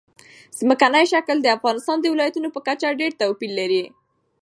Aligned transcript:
ځمکنی 0.59 1.05
شکل 1.13 1.37
د 1.41 1.47
افغانستان 1.57 1.97
د 2.01 2.05
ولایاتو 2.13 2.53
په 2.55 2.61
کچه 2.67 2.97
ډېر 2.99 3.11
توپیر 3.21 3.51
لري. 3.59 3.83